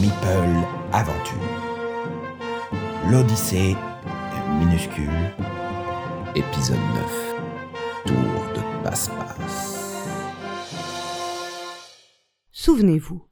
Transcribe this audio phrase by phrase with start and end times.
[0.00, 1.36] Meeple Aventure.
[3.10, 3.76] L'Odyssée
[4.58, 5.10] minuscule.
[6.34, 7.34] Épisode 9.
[8.06, 10.06] Tour de passe-passe.
[12.50, 13.26] Souvenez-vous,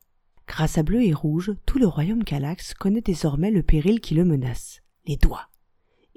[0.46, 4.27] grâce à Bleu et Rouge, tout le royaume Calax connaît désormais le péril qui le
[4.27, 5.48] menace, les doigts,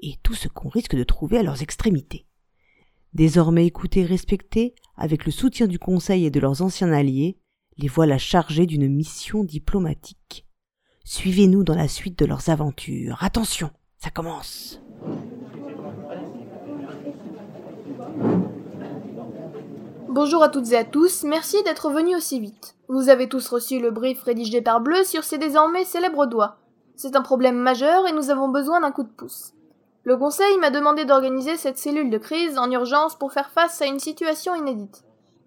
[0.00, 2.26] et tout ce qu'on risque de trouver à leurs extrémités.
[3.14, 7.38] Désormais écoutés et respectés, avec le soutien du Conseil et de leurs anciens alliés,
[7.82, 10.46] les voilà chargés d'une mission diplomatique.
[11.04, 13.18] Suivez-nous dans la suite de leurs aventures.
[13.20, 14.80] Attention, ça commence.
[20.08, 22.76] Bonjour à toutes et à tous, merci d'être venus aussi vite.
[22.88, 26.58] Vous avez tous reçu le brief rédigé par Bleu sur ses désormais célèbres doigts.
[26.94, 29.54] C'est un problème majeur et nous avons besoin d'un coup de pouce.
[30.04, 33.86] Le Conseil m'a demandé d'organiser cette cellule de crise en urgence pour faire face à
[33.86, 35.02] une situation inédite.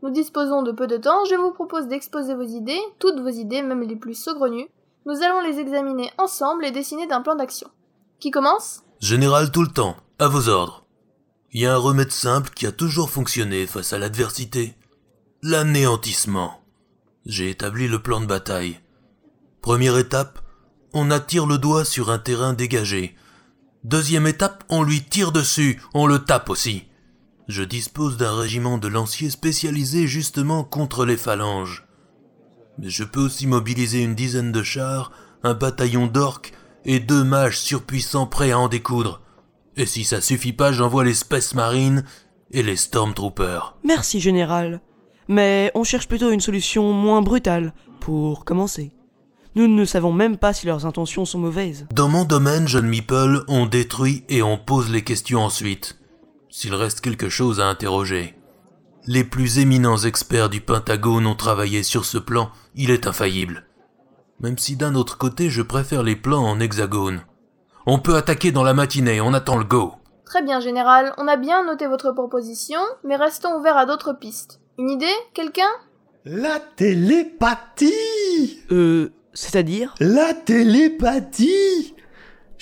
[0.06, 3.64] Nous disposons de peu de temps, je vous propose d'exposer vos idées, toutes vos idées,
[3.64, 4.68] même les plus saugrenues.
[5.08, 7.72] Nous allons les examiner ensemble et dessiner d'un plan d'action.
[8.20, 8.84] Qui commence?
[9.00, 10.86] Général tout le temps, à vos ordres.
[11.54, 14.76] Il y a un remède simple qui a toujours fonctionné face à l'adversité.
[15.42, 16.62] L'anéantissement.
[17.26, 18.80] J'ai établi le plan de bataille.
[19.62, 20.38] Première étape,
[20.94, 23.16] on attire le doigt sur un terrain dégagé.
[23.84, 26.84] Deuxième étape, on lui tire dessus, on le tape aussi.
[27.48, 31.86] Je dispose d'un régiment de lanciers spécialisé justement contre les phalanges.
[32.80, 35.12] Mais je peux aussi mobiliser une dizaine de chars,
[35.44, 36.54] un bataillon d'orques
[36.86, 39.22] et deux mages surpuissants prêts à en découdre.
[39.78, 42.04] Et si ça suffit pas, j'envoie les Space Marines
[42.52, 43.78] et les Stormtroopers.
[43.84, 44.82] Merci, général.
[45.28, 48.92] Mais on cherche plutôt une solution moins brutale, pour commencer.
[49.56, 51.88] Nous ne savons même pas si leurs intentions sont mauvaises.
[51.94, 55.98] Dans mon domaine, jeune Meeple, on détruit et on pose les questions ensuite.
[56.58, 58.34] S'il reste quelque chose à interroger.
[59.08, 63.66] Les plus éminents experts du Pentagone ont travaillé sur ce plan, il est infaillible.
[64.40, 67.24] Même si d'un autre côté je préfère les plans en hexagone.
[67.86, 69.96] On peut attaquer dans la matinée, on attend le go.
[70.24, 74.62] Très bien, général, on a bien noté votre proposition, mais restons ouverts à d'autres pistes.
[74.80, 75.68] Une idée Quelqu'un?
[76.24, 77.92] La télépathie
[78.72, 79.94] Euh, c'est-à-dire?
[80.00, 81.95] La télépathie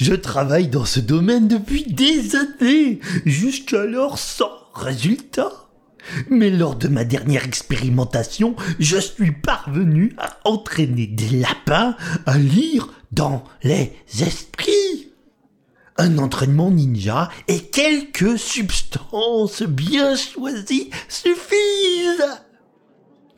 [0.03, 5.69] Je travaille dans ce domaine depuis des années, jusqu'alors sans résultat.
[6.29, 12.89] Mais lors de ma dernière expérimentation, je suis parvenu à entraîner des lapins à lire
[13.13, 15.13] dans les esprits.
[15.97, 22.41] Un entraînement ninja et quelques substances bien choisies suffisent.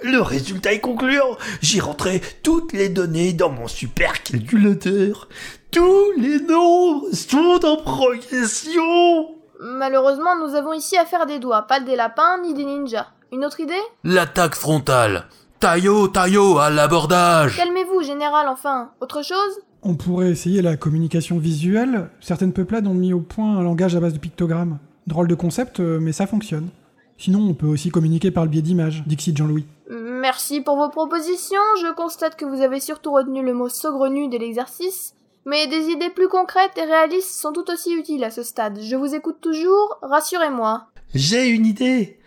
[0.07, 1.35] Le résultat est concluant.
[1.61, 5.27] J'ai rentré toutes les données dans mon supercalculateur.
[5.71, 9.31] Tous les nombres sont en progression.
[9.59, 13.07] Malheureusement, nous avons ici affaire des doigts, pas des lapins ni des ninjas.
[13.33, 13.73] Une autre idée?
[14.03, 15.25] L'attaque frontale.
[15.59, 17.57] Taillot, taillot, à l'abordage.
[17.57, 18.91] Calmez-vous, général, enfin.
[19.01, 19.59] Autre chose?
[19.81, 22.09] On pourrait essayer la communication visuelle.
[22.21, 24.77] Certaines peuplades ont mis au point un langage à base de pictogrammes.
[25.07, 26.69] Drôle de concept, euh, mais ça fonctionne.
[27.17, 29.65] Sinon, on peut aussi communiquer par le biais d'images, Dixit Jean-Louis.
[29.89, 31.61] Merci pour vos propositions.
[31.81, 35.13] Je constate que vous avez surtout retenu le mot saugrenu de l'exercice.
[35.45, 38.79] Mais des idées plus concrètes et réalistes sont tout aussi utiles à ce stade.
[38.81, 40.87] Je vous écoute toujours, rassurez-moi.
[41.13, 42.19] J'ai une idée.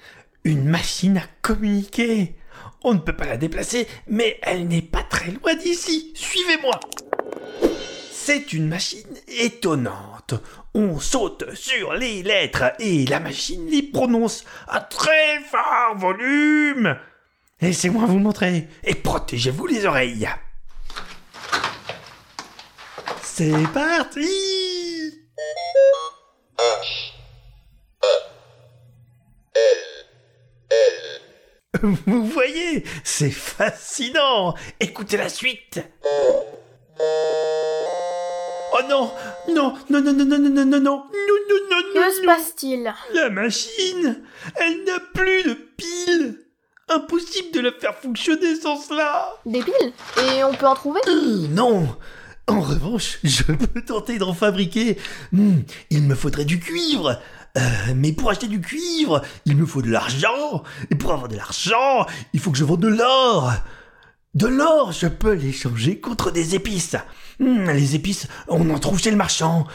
[0.44, 2.36] Une machine à communiquer.
[2.84, 6.12] On ne peut pas la déplacer, mais elle n'est pas très loin d'ici.
[6.14, 6.78] Suivez-moi.
[8.28, 10.34] C'est une machine étonnante.
[10.74, 16.94] On saute sur les lettres et la machine les prononce à très fort volume.
[17.62, 20.28] Laissez-moi vous montrer et protégez-vous les oreilles.
[23.22, 24.28] C'est parti
[31.82, 34.54] Vous voyez, c'est fascinant.
[34.80, 35.80] Écoutez la suite.
[38.78, 39.10] Oh non,
[39.54, 41.02] non, non, non, non, non, non, non, non, non, non, non,
[41.70, 42.26] non, Que non, se non.
[42.26, 44.22] passe-t-il La machine,
[44.56, 46.38] elle n'a plus de pile.
[46.88, 49.28] Impossible de la faire fonctionner sans cela.
[49.44, 51.96] Des piles Et on peut en trouver Euh, non.
[52.46, 54.96] En revanche, je peux tenter d'en fabriquer.
[55.32, 55.58] Hmm,
[55.90, 57.20] il me faudrait du cuivre.
[57.56, 57.60] Euh,
[57.94, 60.62] mais pour acheter du cuivre, il me faut de l'argent.
[60.90, 63.52] Et pour avoir de l'argent, il faut que je vende de l'or.
[64.34, 66.96] De l'or, je peux l'échanger contre des épices.
[67.38, 69.66] Hmm, les épices, on en trouve chez le marchand.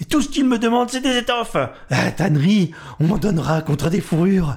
[0.00, 1.56] Et tout ce qu'il me demande, c'est des étoffes.
[1.90, 4.56] À tannerie, on m'en donnera contre des fourrures.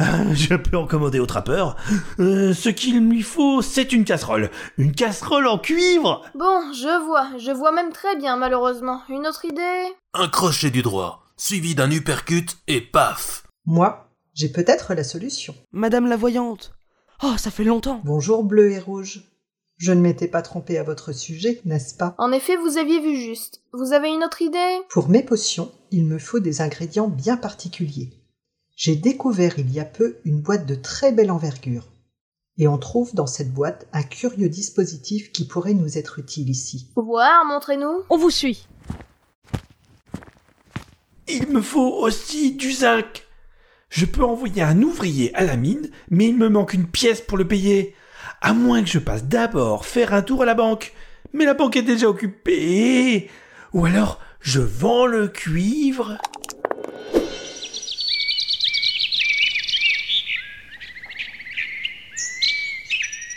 [0.00, 1.76] Euh, Je peux en commander au trappeur.
[2.20, 4.50] Euh, ce qu'il lui faut, c'est une casserole.
[4.78, 9.02] Une casserole en cuivre Bon, je vois, je vois même très bien, malheureusement.
[9.08, 9.84] Une autre idée?
[10.14, 13.42] Un crochet du droit, suivi d'un uppercut et paf.
[13.66, 15.54] Moi, j'ai peut-être la solution.
[15.72, 16.72] Madame la voyante.
[17.22, 18.00] Oh, ça fait longtemps.
[18.04, 19.22] Bonjour bleu et rouge.
[19.78, 22.16] Je ne m'étais pas trompé à votre sujet, n'est-ce pas?
[22.18, 23.62] En effet, vous aviez vu juste.
[23.72, 24.76] Vous avez une autre idée?
[24.90, 28.10] Pour mes potions, il me faut des ingrédients bien particuliers.
[28.74, 31.86] J'ai découvert il y a peu une boîte de très belle envergure.
[32.58, 36.88] Et on trouve dans cette boîte un curieux dispositif qui pourrait nous être utile ici.
[36.96, 38.02] Voir, montrez-nous.
[38.10, 38.66] On vous suit.
[41.28, 43.28] Il me faut aussi du zinc.
[43.90, 47.38] Je peux envoyer un ouvrier à la mine, mais il me manque une pièce pour
[47.38, 47.94] le payer.
[48.40, 50.92] À moins que je passe d'abord faire un tour à la banque.
[51.32, 53.28] Mais la banque est déjà occupée.
[53.72, 56.16] Ou alors, je vends le cuivre.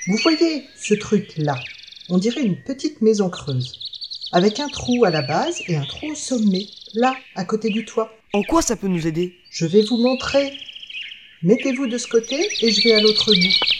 [0.07, 1.55] Vous voyez ce truc-là?
[2.09, 3.79] On dirait une petite maison creuse,
[4.31, 7.85] avec un trou à la base et un trou au sommet, là, à côté du
[7.85, 8.13] toit.
[8.33, 9.37] En quoi ça peut nous aider?
[9.49, 10.57] Je vais vous montrer.
[11.43, 13.70] Mettez-vous de ce côté et je vais à l'autre bout.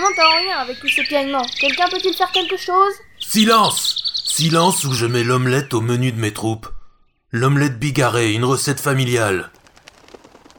[0.00, 1.44] On n'entend rien avec tous ces piaillements.
[1.58, 2.94] Quelqu'un peut-il faire quelque chose?
[3.18, 6.68] Silence Silence ou je mets l'omelette au menu de mes troupes.
[7.32, 9.50] L'omelette bigarrée, une recette familiale.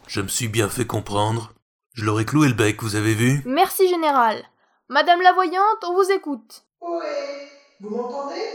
[0.08, 1.54] Je me suis bien fait comprendre.
[1.94, 3.42] Je leur ai cloué le bec, vous avez vu?
[3.46, 4.44] Merci, général.
[4.90, 6.64] Madame la voyante, on vous écoute.
[6.82, 7.50] Ouais,
[7.80, 8.46] vous m'entendez?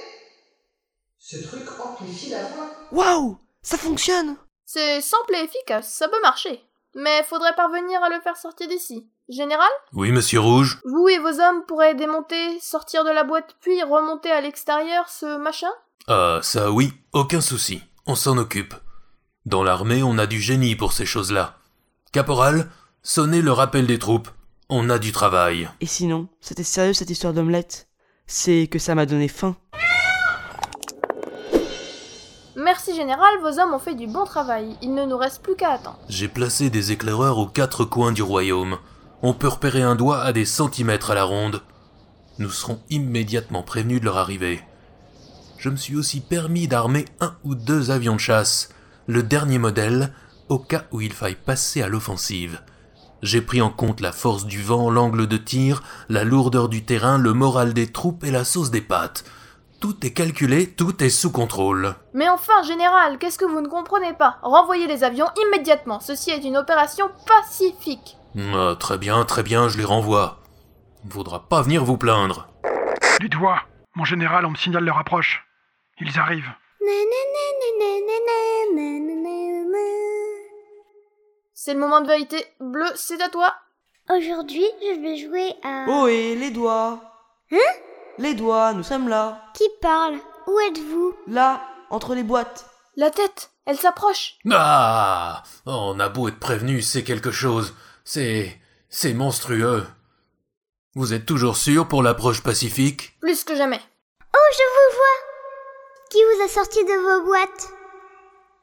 [1.18, 2.70] Ce truc amplifie la voix.
[2.92, 6.64] Waouh Ça fonctionne C'est simple et efficace, ça peut marcher.
[6.96, 9.06] Mais faudrait parvenir à le faire sortir d'ici.
[9.28, 13.82] Général Oui, monsieur Rouge Vous et vos hommes pourraient démonter, sortir de la boîte, puis
[13.82, 15.68] remonter à l'extérieur ce machin?
[16.08, 17.82] Ah, ça oui, aucun souci.
[18.06, 18.74] On s'en occupe.
[19.44, 21.58] Dans l'armée, on a du génie pour ces choses-là.
[22.12, 22.70] Caporal,
[23.02, 24.28] sonnez le rappel des troupes.
[24.70, 25.68] On a du travail.
[25.80, 27.88] Et sinon, c'était sérieux cette histoire d'omelette?
[28.26, 29.54] C'est que ça m'a donné faim.
[32.76, 34.76] Merci, général, vos hommes ont fait du bon travail.
[34.82, 35.98] Il ne nous reste plus qu'à attendre.
[36.10, 38.76] J'ai placé des éclaireurs aux quatre coins du royaume.
[39.22, 41.62] On peut repérer un doigt à des centimètres à la ronde.
[42.38, 44.60] Nous serons immédiatement prévenus de leur arrivée.
[45.56, 48.68] Je me suis aussi permis d'armer un ou deux avions de chasse,
[49.06, 50.12] le dernier modèle,
[50.50, 52.60] au cas où il faille passer à l'offensive.
[53.22, 57.16] J'ai pris en compte la force du vent, l'angle de tir, la lourdeur du terrain,
[57.16, 59.24] le moral des troupes et la sauce des pâtes.
[59.80, 61.94] Tout est calculé, tout est sous contrôle.
[62.14, 64.38] Mais enfin, général, qu'est-ce que vous ne comprenez pas?
[64.42, 66.00] Renvoyez les avions immédiatement.
[66.00, 68.16] Ceci est une opération pacifique.
[68.54, 70.38] Ah, très bien, très bien, je les renvoie.
[71.04, 72.48] Il ne faudra pas venir vous plaindre.
[73.20, 73.62] Les doigts
[73.94, 75.46] Mon général, on me signale leur approche.
[76.00, 76.52] Ils arrivent.
[81.54, 82.44] C'est le moment de vérité.
[82.60, 83.54] Bleu, c'est à toi.
[84.10, 85.84] Aujourd'hui, je vais jouer à...
[85.88, 87.00] Oh et les doigts
[87.52, 87.56] Hein?
[88.18, 89.42] Les doigts, nous sommes là.
[89.54, 90.16] Qui parle?
[90.46, 91.14] Où êtes-vous?
[91.26, 92.66] Là, entre les boîtes.
[92.96, 94.36] La tête, elle s'approche.
[94.50, 97.74] Ah On a beau être prévenu, c'est quelque chose.
[98.04, 98.58] C'est.
[98.88, 99.86] c'est monstrueux.
[100.94, 103.18] Vous êtes toujours sûr pour l'approche pacifique?
[103.20, 103.80] Plus que jamais.
[104.34, 107.68] Oh, je vous vois Qui vous a sorti de vos boîtes?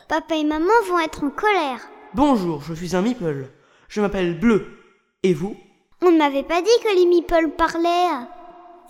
[0.09, 1.79] Papa et maman vont être en colère.
[2.15, 3.49] Bonjour, je suis un meeple.
[3.87, 4.79] Je m'appelle Bleu.
[5.21, 5.55] Et vous?
[6.01, 8.27] On ne m'avait pas dit que les meeples parlaient.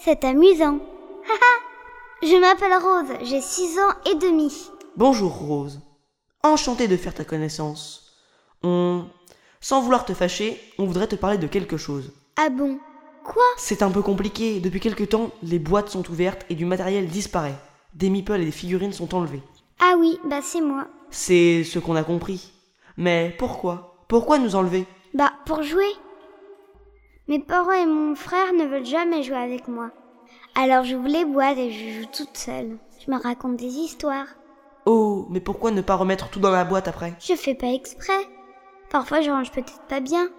[0.03, 0.79] C'est amusant.
[1.23, 4.69] Haha Je m'appelle Rose, j'ai 6 ans et demi.
[4.97, 5.79] Bonjour Rose.
[6.43, 8.11] Enchanté de faire ta connaissance.
[8.63, 9.05] On...
[9.61, 12.11] Sans vouloir te fâcher, on voudrait te parler de quelque chose.
[12.35, 12.79] Ah bon?
[13.23, 13.45] Quoi?
[13.55, 14.59] C'est un peu compliqué.
[14.59, 17.55] Depuis quelque temps, les boîtes sont ouvertes et du matériel disparaît.
[17.93, 19.43] Des meeples et des figurines sont enlevés.
[19.79, 20.89] Ah oui, bah c'est moi.
[21.11, 22.51] C'est ce qu'on a compris.
[22.97, 24.03] Mais pourquoi?
[24.09, 24.85] Pourquoi nous enlever?
[25.13, 25.95] Bah pour jouer.
[27.27, 29.91] Mes parents et mon frère ne veulent jamais jouer avec moi.
[30.55, 32.77] Alors j'ouvre les boîtes et je joue toute seule.
[32.99, 34.27] Je me raconte des histoires.
[34.85, 37.13] Oh, mais pourquoi ne pas remettre tout dans la boîte après?
[37.19, 38.27] Je fais pas exprès.
[38.89, 40.29] Parfois je range peut-être pas bien.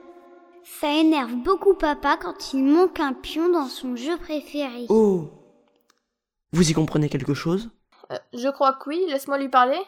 [0.62, 4.86] Ça énerve beaucoup papa quand il manque un pion dans son jeu préféré.
[4.90, 5.30] Oh
[6.52, 7.70] Vous y comprenez quelque chose?
[8.12, 9.80] Euh, je crois que oui, laisse-moi lui parler.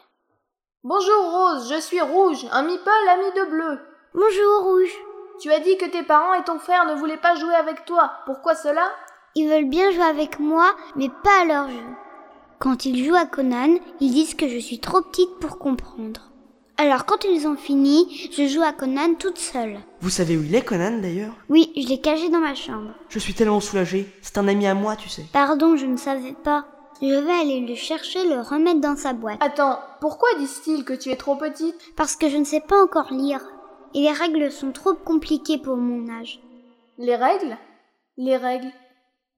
[0.83, 3.81] Bonjour Rose, je suis Rouge, un meeple ami de Bleu.
[4.15, 5.06] Bonjour Rouge.
[5.39, 8.11] Tu as dit que tes parents et ton frère ne voulaient pas jouer avec toi.
[8.25, 8.91] Pourquoi cela?
[9.35, 11.85] Ils veulent bien jouer avec moi, mais pas à leur jeu.
[12.59, 16.23] Quand ils jouent à Conan, ils disent que je suis trop petite pour comprendre.
[16.79, 19.79] Alors quand ils ont fini, je joue à Conan toute seule.
[20.01, 21.35] Vous savez où il est Conan d'ailleurs?
[21.51, 22.95] Oui, je l'ai caché dans ma chambre.
[23.11, 24.11] Je suis tellement soulagé.
[24.23, 25.27] C'est un ami à moi, tu sais.
[25.35, 26.65] Pardon, je ne savais pas.
[27.03, 29.37] Je vais aller le chercher, le remettre dans sa boîte.
[29.43, 31.95] Attends, pourquoi disent-ils que tu es trop petite?
[31.95, 33.43] Parce que je ne sais pas encore lire.
[33.95, 36.41] Et les règles sont trop compliquées pour mon âge.
[36.99, 37.57] Les règles?
[38.17, 38.73] Les règles.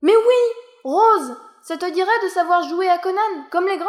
[0.02, 3.18] Mais oui Rose Ça te dirait de savoir jouer à Conan,
[3.50, 3.88] comme les grands?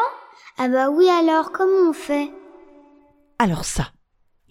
[0.58, 2.32] Ah bah oui alors, comment on fait?
[3.38, 3.92] Alors ça,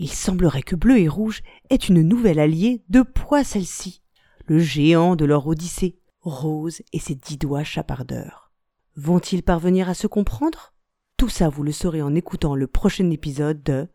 [0.01, 4.01] Il semblerait que Bleu et Rouge aient une nouvelle alliée de poids celle-ci,
[4.47, 8.53] le géant de leur Odyssée, Rose et ses dix doigts chapardeurs.
[8.95, 10.73] Vont-ils parvenir à se comprendre?
[11.17, 13.89] Tout ça vous le saurez en écoutant le prochain épisode de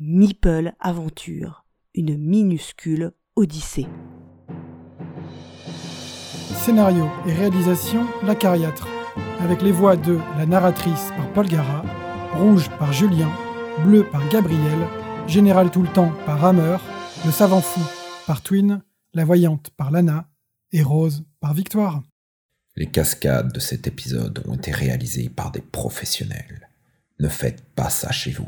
[0.00, 3.88] Meeple Aventure, une minuscule Odyssée.
[6.54, 8.86] Scénario et réalisation La Cariatre,
[9.40, 11.82] avec les voix de la narratrice par Paul Gara,
[12.34, 13.28] Rouge par Julien,
[13.84, 14.86] Bleu par Gabriel,
[15.26, 16.76] Général tout le temps par Hammer,
[17.26, 17.80] Le savant fou
[18.24, 20.28] par Twin, La voyante par Lana
[20.70, 22.04] et Rose par Victoire.
[22.76, 26.68] Les cascades de cet épisode ont été réalisées par des professionnels.
[27.18, 28.46] Ne faites pas ça chez vous.